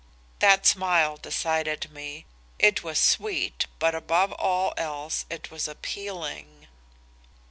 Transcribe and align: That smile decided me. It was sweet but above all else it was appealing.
That 0.39 0.65
smile 0.65 1.15
decided 1.15 1.91
me. 1.91 2.25
It 2.57 2.83
was 2.83 2.99
sweet 2.99 3.67
but 3.77 3.93
above 3.93 4.31
all 4.31 4.73
else 4.75 5.27
it 5.29 5.51
was 5.51 5.67
appealing. 5.67 6.65